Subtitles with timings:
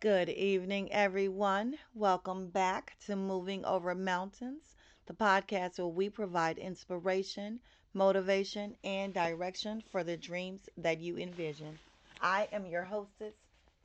[0.00, 1.78] Good evening, everyone.
[1.94, 4.74] Welcome back to Moving Over Mountains,
[5.04, 7.60] the podcast where we provide inspiration,
[7.92, 11.78] motivation, and direction for the dreams that you envision.
[12.22, 13.34] I am your hostess,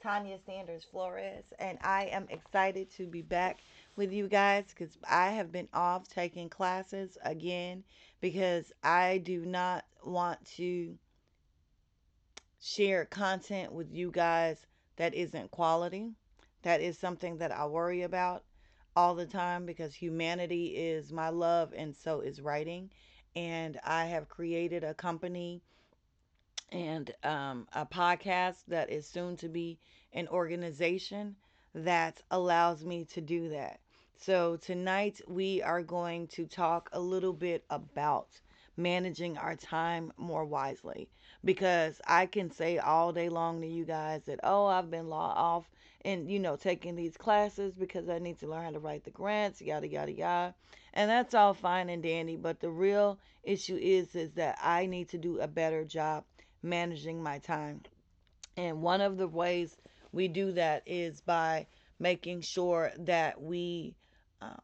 [0.01, 3.61] Tanya Sanders Flores, and I am excited to be back
[3.97, 7.83] with you guys because I have been off taking classes again
[8.21, 10.97] because I do not want to
[12.61, 14.65] share content with you guys
[14.97, 16.11] that isn't quality.
[16.63, 18.43] That is something that I worry about
[18.95, 22.91] all the time because humanity is my love and so is writing.
[23.35, 25.61] And I have created a company
[26.71, 29.77] and um, a podcast that is soon to be
[30.13, 31.35] an organization
[31.73, 33.79] that allows me to do that.
[34.17, 38.41] So, tonight we are going to talk a little bit about
[38.77, 41.09] managing our time more wisely
[41.43, 45.33] because I can say all day long to you guys that, oh, I've been law
[45.35, 45.69] off
[46.03, 49.11] and, you know, taking these classes because I need to learn how to write the
[49.11, 50.55] grants, yada, yada, yada.
[50.93, 52.35] And that's all fine and dandy.
[52.35, 56.25] But the real issue is, is that I need to do a better job
[56.61, 57.81] managing my time.
[58.57, 59.77] And one of the ways
[60.11, 61.67] we do that is by
[61.99, 63.95] making sure that we
[64.41, 64.59] um,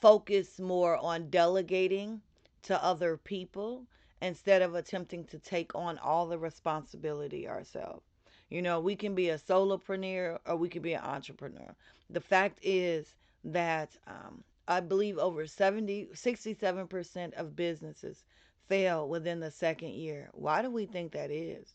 [0.00, 2.20] focus more on delegating
[2.62, 3.86] to other people
[4.22, 8.06] instead of attempting to take on all the responsibility ourselves.
[8.50, 11.74] You know, we can be a solopreneur or we can be an entrepreneur.
[12.08, 18.22] The fact is that um, I believe over 70, 67% of businesses
[18.68, 20.30] fail within the second year.
[20.34, 21.74] Why do we think that is?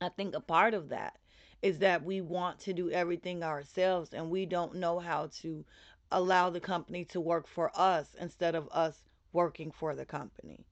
[0.00, 1.18] I think a part of that
[1.62, 5.64] is that we want to do everything ourselves and we don't know how to
[6.12, 10.64] allow the company to work for us instead of us working for the company.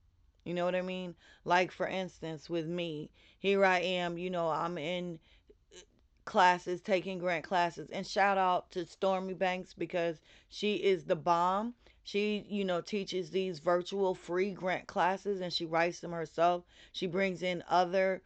[0.45, 1.15] You know what I mean?
[1.43, 5.19] Like, for instance, with me, here I am, you know, I'm in
[5.75, 5.79] uh,
[6.25, 7.89] classes, taking grant classes.
[7.91, 11.75] And shout out to Stormy Banks because she is the bomb.
[12.03, 16.63] She, you know, teaches these virtual free grant classes and she writes them herself.
[16.93, 18.21] She brings in other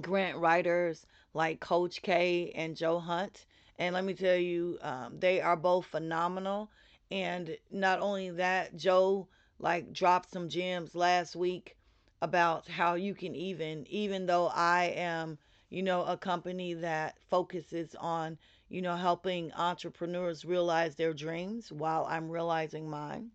[0.00, 3.46] grant writers like Coach K and Joe Hunt.
[3.78, 6.70] And let me tell you, um, they are both phenomenal.
[7.10, 9.26] And not only that, Joe
[9.58, 11.76] like dropped some gems last week
[12.22, 15.38] about how you can even, even though I am,
[15.68, 18.38] you know, a company that focuses on,
[18.68, 23.30] you know, helping entrepreneurs realize their dreams while I'm realizing mine,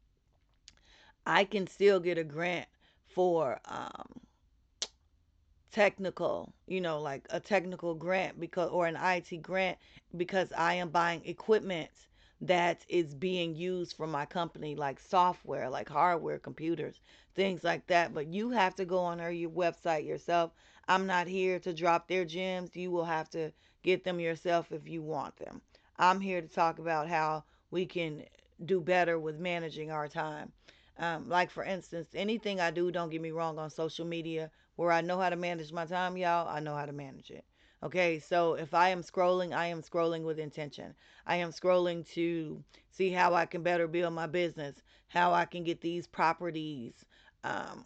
[1.25, 2.67] I can still get a grant
[3.07, 4.21] for um,
[5.71, 9.77] technical, you know, like a technical grant because or an IT grant
[10.17, 11.89] because I am buying equipment
[12.41, 17.01] that is being used for my company like software, like hardware, computers,
[17.35, 18.13] things like that.
[18.13, 20.51] But you have to go on your website yourself.
[20.87, 22.75] I'm not here to drop their gems.
[22.75, 23.51] You will have to
[23.83, 25.61] get them yourself if you want them.
[25.97, 28.23] I'm here to talk about how we can
[28.65, 30.51] do better with managing our time.
[30.97, 34.91] Um, like for instance, anything I do, don't get me wrong, on social media where
[34.91, 37.43] I know how to manage my time, y'all, I know how to manage it.
[37.81, 40.93] Okay, so if I am scrolling, I am scrolling with intention.
[41.25, 45.63] I am scrolling to see how I can better build my business, how I can
[45.63, 47.05] get these properties,
[47.45, 47.85] um,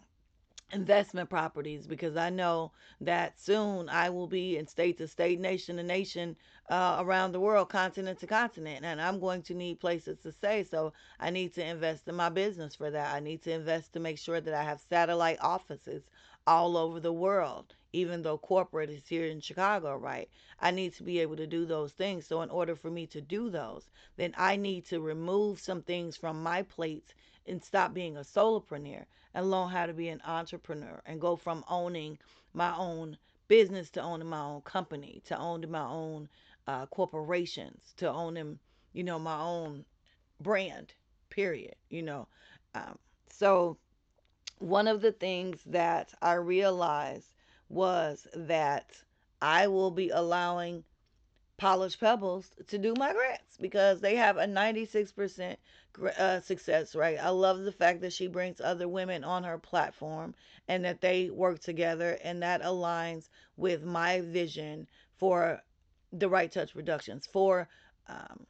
[0.72, 2.72] investment properties, because I know
[3.02, 6.34] that soon I will be in state to state, nation to nation,
[6.68, 10.64] uh, around the world, continent to continent, and I'm going to need places to stay.
[10.64, 13.14] So I need to invest in my business for that.
[13.14, 16.02] I need to invest to make sure that I have satellite offices
[16.46, 20.28] all over the world, even though corporate is here in Chicago, right?
[20.60, 22.26] I need to be able to do those things.
[22.26, 26.16] So, in order for me to do those, then I need to remove some things
[26.16, 27.14] from my plates
[27.46, 31.64] and stop being a solopreneur and learn how to be an entrepreneur and go from
[31.68, 32.18] owning
[32.52, 33.18] my own
[33.48, 36.28] business to owning my own company, to owning my own
[36.66, 38.58] uh, corporations, to owning,
[38.92, 39.84] you know, my own
[40.40, 40.94] brand,
[41.30, 42.28] period, you know.
[42.74, 42.98] Um,
[43.30, 43.78] so,
[44.64, 47.34] one of the things that I realized
[47.68, 48.92] was that
[49.42, 50.84] I will be allowing
[51.58, 55.56] Polished Pebbles to do my grants because they have a 96%
[56.18, 57.18] uh, success rate.
[57.18, 60.34] I love the fact that she brings other women on her platform
[60.66, 63.28] and that they work together, and that aligns
[63.58, 64.86] with my vision
[65.18, 65.60] for
[66.10, 67.68] the Write Touch Productions, for
[68.08, 68.46] um,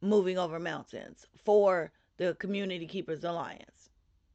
[0.00, 3.73] Moving Over Mountains, for the Community Keepers Alliance.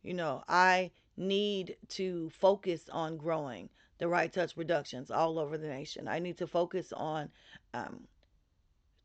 [0.02, 5.68] You know, I need to focus on growing the Write Touch Productions all over the
[5.68, 6.08] nation.
[6.08, 7.30] I need to focus on
[7.74, 8.08] um,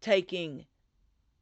[0.00, 0.66] taking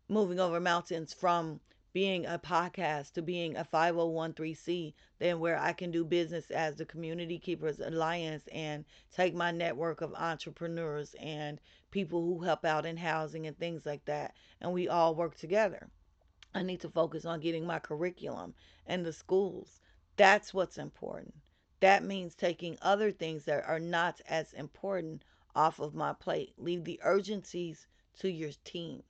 [0.09, 1.61] moving over mountains from
[1.93, 6.87] being a podcast to being a 501c then where I can do business as the
[6.87, 8.85] Community Keepers Alliance and
[9.15, 11.61] take my network of entrepreneurs and
[11.91, 15.89] people who help out in housing and things like that and we all work together.
[16.55, 18.55] I need to focus on getting my curriculum
[18.87, 19.81] and the schools.
[20.17, 21.35] That's what's important.
[21.81, 26.55] That means taking other things that are not as important off of my plate.
[26.59, 27.87] Leave the urgencies
[28.19, 29.03] to your team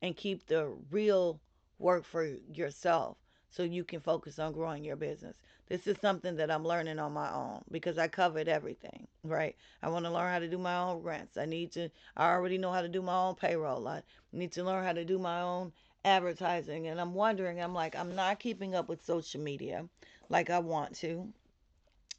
[0.00, 1.40] and keep the real
[1.78, 3.18] work for yourself
[3.50, 5.36] so you can focus on growing your business.
[5.68, 9.54] This is something that I'm learning on my own because I covered everything, right?
[9.82, 11.36] I want to learn how to do my own grants.
[11.36, 13.86] I need to, I already know how to do my own payroll.
[13.86, 14.02] I
[14.32, 15.72] need to learn how to do my own
[16.04, 16.88] advertising.
[16.88, 19.88] And I'm wondering, I'm like, I'm not keeping up with social media
[20.28, 21.28] like I want to.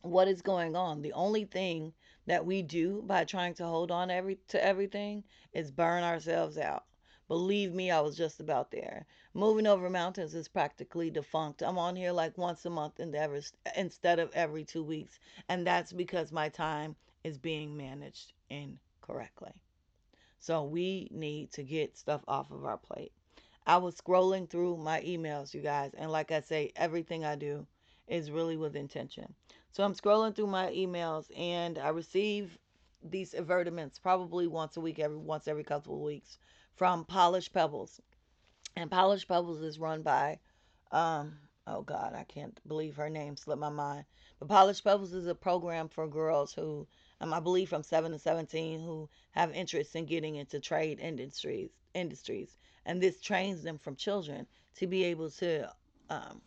[0.01, 1.01] What is going on?
[1.01, 1.93] The only thing
[2.25, 6.83] that we do by trying to hold on every to everything is burn ourselves out.
[7.29, 9.05] Believe me, I was just about there.
[9.33, 11.63] Moving over mountains is practically defunct.
[11.63, 12.99] I'm on here like once a month
[13.75, 15.19] instead of every two weeks.
[15.47, 19.53] And that's because my time is being managed incorrectly.
[20.39, 23.13] So we need to get stuff off of our plate.
[23.65, 25.93] I was scrolling through my emails, you guys.
[25.97, 27.65] And like I say, everything I do
[28.07, 29.33] is really with intention.
[29.71, 32.57] So I'm scrolling through my emails and I receive
[33.01, 36.37] these advertisements probably once a week, every once every couple of weeks
[36.75, 38.01] from Polish Pebbles.
[38.75, 40.39] And Polish Pebbles is run by,
[40.91, 41.37] um,
[41.67, 44.05] oh God, I can't believe her name slipped my mind.
[44.39, 46.87] But Polish Pebbles is a program for girls who,
[47.21, 51.69] um, I believe from 7 to 17, who have interest in getting into trade industries.
[51.93, 52.57] industries.
[52.85, 54.45] And this trains them from children
[54.77, 55.71] to be able to
[56.09, 56.41] um,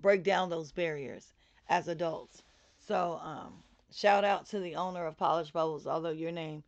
[0.00, 1.32] break down those barriers
[1.68, 2.42] as adults.
[2.78, 3.62] So, um,
[3.92, 6.62] shout out to the owner of Polish Pebbles, although your name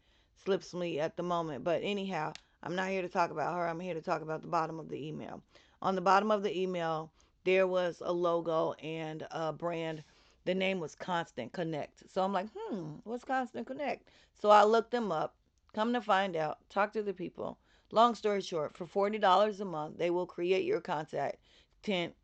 [0.44, 1.64] slips me at the moment.
[1.64, 2.32] But anyhow,
[2.62, 3.66] I'm not here to talk about her.
[3.66, 5.42] I'm here to talk about the bottom of the email.
[5.82, 7.10] On the bottom of the email,
[7.44, 10.02] there was a logo and a brand.
[10.44, 12.10] The name was Constant Connect.
[12.10, 14.08] So I'm like, hmm, what's Constant Connect?
[14.34, 15.34] So I looked them up.
[15.74, 17.58] Come to find out, talk to the people.
[17.90, 21.38] Long story short, for $40 a month, they will create your contact
[21.82, 22.14] tent,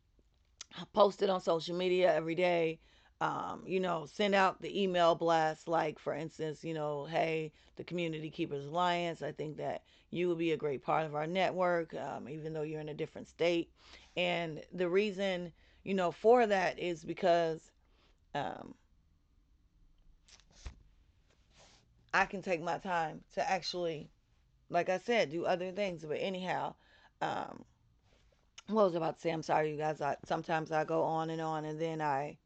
[0.93, 2.79] post it on social media every day,
[3.21, 7.85] um, you know, send out the email blast, like for instance, you know, hey, the
[7.85, 11.95] Community Keepers Alliance, I think that you will be a great part of our network,
[11.95, 13.71] um, even though you're in a different state.
[14.17, 15.53] And the reason,
[15.85, 17.71] you know, for that is because
[18.35, 18.75] um,
[22.15, 24.11] I can take my time to actually,
[24.71, 26.05] like I said, do other things.
[26.05, 26.75] But anyhow,
[27.21, 27.65] um,
[28.69, 29.31] what was I about to say?
[29.31, 30.01] I'm sorry, you guys.
[30.01, 32.39] I, sometimes I go on and on, and then I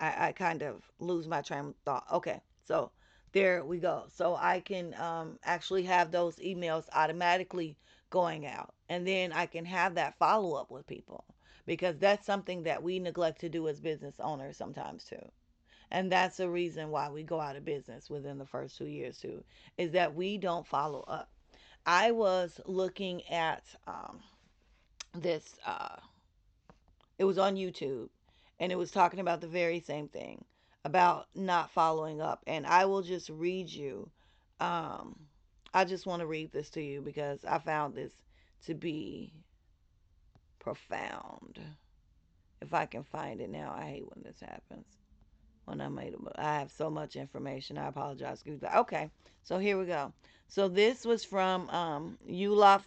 [0.00, 2.06] I, I kind of lose my train of thought.
[2.12, 2.90] Okay, so
[3.32, 4.04] there we go.
[4.08, 7.76] So I can um, actually have those emails automatically
[8.10, 8.74] going out.
[8.88, 11.24] And then I can have that follow up with people
[11.66, 15.30] because that's something that we neglect to do as business owners sometimes too.
[15.92, 19.18] And that's the reason why we go out of business within the first two years
[19.18, 19.44] too,
[19.76, 21.28] is that we don't follow up.
[21.84, 24.20] I was looking at um,
[25.14, 25.96] this, uh,
[27.18, 28.08] it was on YouTube
[28.58, 30.42] and it was talking about the very same thing
[30.86, 32.42] about not following up.
[32.46, 34.10] And I will just read you.
[34.60, 35.14] Um,
[35.74, 38.12] I just want to read this to you because I found this
[38.64, 39.34] to be
[40.58, 41.60] profound.
[42.62, 45.01] If I can find it now, I hate when this happens.
[45.64, 47.78] When I made it, I have so much information.
[47.78, 48.42] I apologize.
[48.76, 49.10] Okay,
[49.44, 50.12] so here we go.
[50.48, 52.82] So this was from um, Ulof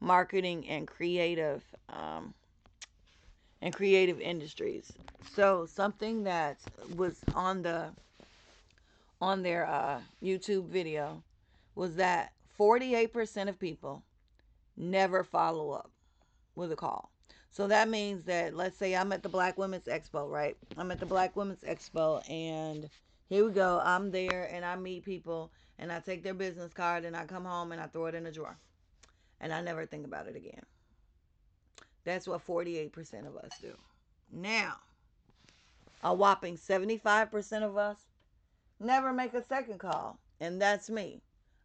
[0.00, 2.34] Marketing and Creative um,
[3.60, 4.92] and creative industries.
[5.34, 6.58] So something that
[6.96, 7.90] was on the
[9.20, 11.22] on their uh, YouTube video
[11.74, 14.02] was that 48% of people
[14.76, 15.90] never follow up
[16.54, 17.10] with a call.
[17.54, 20.56] So that means that let's say I'm at the Black Women's Expo, right?
[20.76, 22.90] I'm at the Black Women's Expo and
[23.28, 23.80] here we go.
[23.84, 27.44] I'm there and I meet people and I take their business card and I come
[27.44, 28.58] home and I throw it in a drawer.
[29.40, 30.64] And I never think about it again.
[32.02, 33.76] That's what 48% of us do.
[34.32, 34.74] Now,
[36.02, 37.98] a whopping 75% of us
[38.80, 40.18] never make a second call.
[40.40, 41.22] And that's me.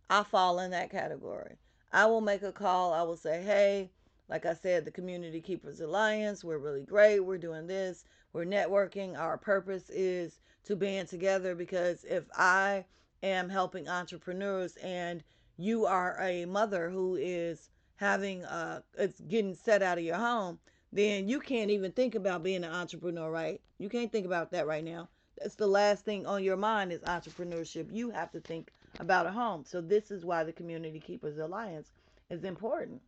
[0.08, 1.58] I fall in that category.
[1.91, 2.93] I will make a call.
[2.93, 3.89] I will say, hey,
[4.30, 7.20] like I said, the Community Keepers Alliance, we're really great.
[7.20, 8.06] We're doing this.
[8.32, 9.18] We're networking.
[9.18, 12.86] Our purpose is to band together because if I
[13.24, 15.24] am helping entrepreneurs and
[15.58, 20.60] you are a mother who is having uh it's getting set out of your home,
[20.94, 23.60] then you can't even think about being an entrepreneur, right?
[23.80, 25.10] You can't think about that right now.
[25.38, 27.88] That's the last thing on your mind is entrepreneurship.
[27.92, 29.64] You have to think about a home.
[29.66, 31.92] So this is why the Community Keepers Alliance
[32.30, 33.02] is important.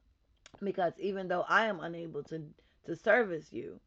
[0.62, 2.44] Because even though I am unable to
[2.86, 3.80] to service you,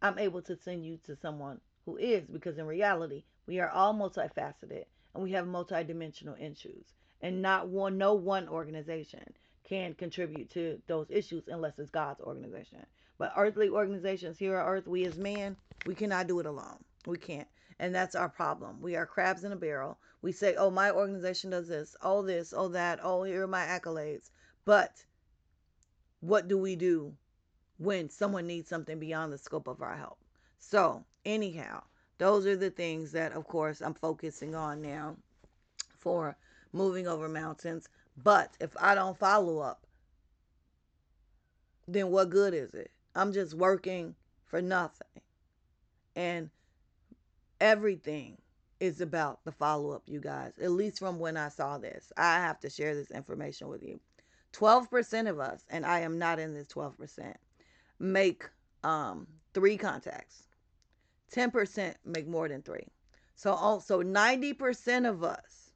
[0.00, 3.94] I'm able to send you to someone who is because in reality, we are all
[3.94, 4.84] multifaceted
[5.14, 6.94] and we have multidimensional issues.
[7.20, 9.24] And not one no one organization
[9.64, 12.86] can contribute to those issues unless it's God's organization.
[13.18, 16.78] But earthly organizations here on earth, we as man, we cannot do it alone.
[17.06, 17.48] We can't.
[17.80, 18.80] And that's our problem.
[18.80, 19.98] We are crabs in a barrel.
[20.22, 23.64] We say, oh, my organization does this, oh, this, oh, that, oh, here are my
[23.64, 24.30] accolades.
[24.64, 25.04] But
[26.20, 27.12] what do we do
[27.78, 30.18] when someone needs something beyond the scope of our help?
[30.58, 31.82] So, anyhow,
[32.18, 35.16] those are the things that, of course, I'm focusing on now
[35.98, 36.36] for
[36.72, 37.88] moving over mountains.
[38.22, 39.86] But if I don't follow up,
[41.86, 42.90] then what good is it?
[43.14, 44.14] I'm just working
[44.46, 45.06] for nothing.
[46.16, 46.50] And
[47.60, 48.38] everything
[48.80, 52.12] is about the follow up, you guys, at least from when I saw this.
[52.16, 54.00] I have to share this information with you.
[54.58, 57.34] 12% of us, and I am not in this 12%,
[57.98, 58.48] make
[58.82, 60.44] um, three contacts.
[61.32, 62.86] 10% make more than three.
[63.34, 65.72] So also 90% of us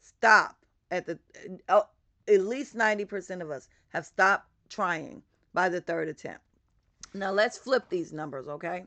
[0.00, 0.56] stop
[0.90, 1.18] at the
[1.68, 1.82] uh,
[2.26, 5.22] at least 90% of us have stopped trying
[5.54, 6.40] by the third attempt.
[7.14, 8.84] Now let's flip these numbers, okay?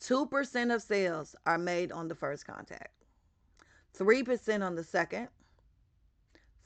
[0.00, 2.92] 2% of sales are made on the first contact.
[3.98, 5.28] 3% on the second,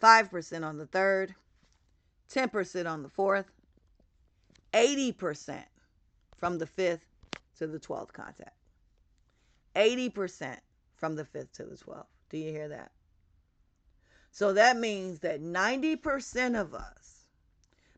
[0.01, 1.35] 5% on the third,
[2.33, 3.51] 10% on the fourth,
[4.73, 5.63] 80%
[6.37, 7.05] from the fifth
[7.59, 8.57] to the 12th contact.
[9.77, 10.57] 80%
[10.97, 12.07] from the fifth to the 12th.
[12.31, 12.93] Do you hear that?
[14.31, 17.27] So that means that 90% of us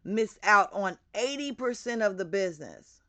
[0.04, 3.02] miss out on 80% of the business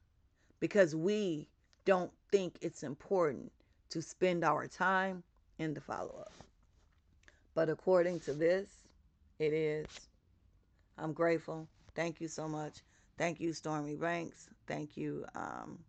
[0.59, 1.47] because we
[1.85, 3.51] don't think it's important
[3.89, 5.23] to spend our time
[5.57, 6.33] in the follow up.
[7.55, 8.67] But according to this,
[9.39, 9.87] it is.
[10.97, 11.67] I'm grateful.
[11.95, 12.83] Thank you so much.
[13.17, 14.49] Thank you, Stormy Banks.
[14.67, 15.79] Thank you, um,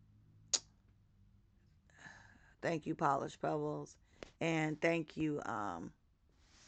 [2.61, 3.97] thank you, Polished Pebbles,
[4.41, 5.93] and thank you, um,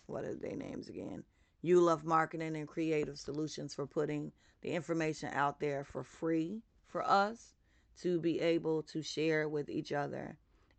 [0.07, 1.25] what are their names again?
[1.63, 7.07] You Love Marketing and Creative Solutions for putting the information out there for free for
[7.07, 7.55] us
[8.03, 10.37] to be able to share with each other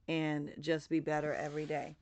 [0.08, 1.96] and just be better every day.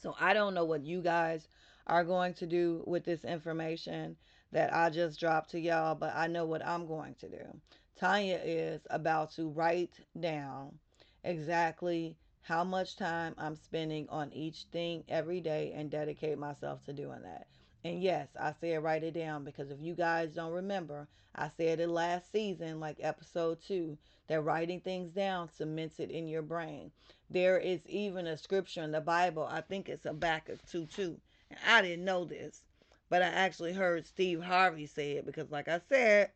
[0.00, 1.46] So I don't know what you guys
[1.86, 4.16] are going to do with this information
[4.52, 7.60] that I just dropped to y'all, but I know what I'm going to do.
[7.96, 10.78] Tanya is about to write down
[11.22, 16.92] exactly how much time I'm spending on each thing every day and dedicate myself to
[16.92, 17.46] doing that.
[17.84, 21.78] And yes, I said write it down because if you guys don't remember, I said
[21.80, 23.98] it last season, like episode two,
[24.30, 26.92] that writing things down cements it in your brain.
[27.28, 31.20] There is even a scripture in the Bible, I think it's Habakkuk 2 2.
[31.50, 32.62] And I didn't know this,
[33.08, 36.30] but I actually heard Steve Harvey say it because, like I said,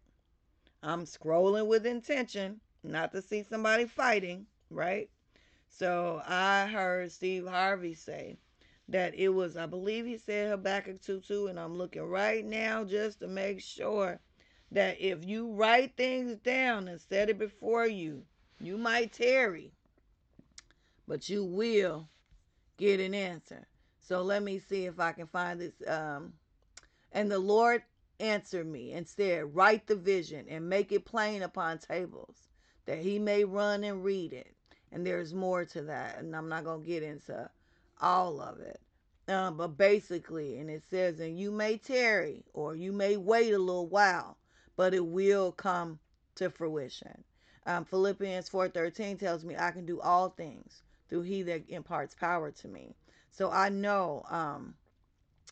[0.83, 5.09] I'm scrolling with intention, not to see somebody fighting, right?
[5.69, 8.39] So I heard Steve Harvey say
[8.89, 12.83] that it was, I believe he said Habakkuk 2 2, and I'm looking right now
[12.83, 14.19] just to make sure
[14.75, 18.25] that if you write things down and set it before you,
[18.61, 19.73] you might tarry,
[21.07, 22.09] but you will
[22.77, 23.69] get an answer.
[24.01, 25.75] So let me see if I can find this.
[25.87, 26.33] Um,
[27.13, 27.85] and the Lord
[28.19, 32.37] answered me and said, Write the vision and make it plain upon tables,
[32.87, 34.57] that he may run and read it.
[34.91, 37.49] And there's more to that, and I'm not going to get into
[38.01, 38.81] all of it.
[39.29, 43.59] Uh, but basically, and it says, and you may tarry or you may wait a
[43.59, 44.37] little while,
[44.77, 45.99] but it will come
[46.37, 47.25] to fruition.
[47.67, 52.51] Um, Philippians 4:13 tells me I can do all things through He that imparts power
[52.51, 52.95] to me.
[53.31, 54.75] So I know um,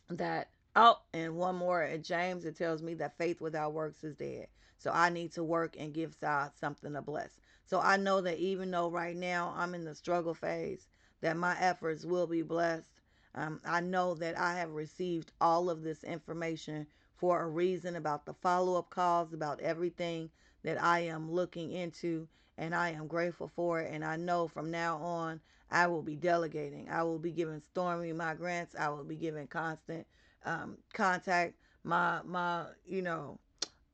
[0.08, 0.50] that.
[0.74, 4.46] Oh, and one more at James, it tells me that faith without works is dead.
[4.78, 7.38] So I need to work and give God something to bless.
[7.66, 10.86] So I know that even though right now I'm in the struggle phase,
[11.20, 13.00] that my efforts will be blessed.
[13.34, 16.86] Um, I know that I have received all of this information
[17.22, 20.28] for a reason about the follow up calls, about everything
[20.64, 22.26] that I am looking into,
[22.58, 23.92] and I am grateful for it.
[23.94, 26.88] And I know from now on, I will be delegating.
[26.90, 28.74] I will be giving Stormy my grants.
[28.76, 30.04] I will be giving constant
[30.44, 33.38] um, contact, my my you know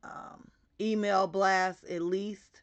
[0.02, 0.48] um,
[0.80, 2.62] email blast at least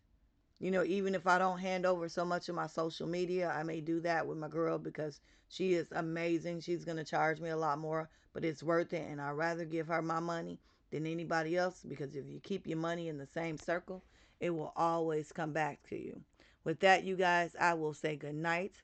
[0.60, 3.64] you know, even if I don't hand over so much of my social media, I
[3.64, 5.20] may do that with my girl because
[5.50, 6.62] she is amazing.
[6.62, 9.08] She's going to charge me a lot more, but it's worth it.
[9.10, 10.60] And I'd rather give her my money
[10.92, 14.04] than anybody else because if you keep your money in the same circle,
[14.40, 16.22] it will always come back to you.
[16.64, 18.82] With that, you guys, I will say good night.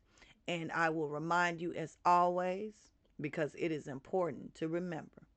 [0.47, 2.73] And I will remind you, as always,
[3.19, 5.27] because it is important to remember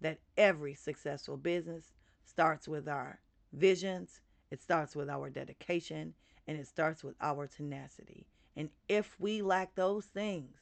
[0.00, 3.20] that every successful business starts with our
[3.52, 6.14] visions, it starts with our dedication,
[6.46, 8.26] and it starts with our tenacity.
[8.56, 10.56] And if we lack those things,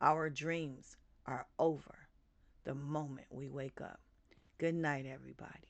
[0.00, 2.08] our dreams are over
[2.64, 4.00] the moment we wake up.
[4.58, 5.68] Good night, everybody.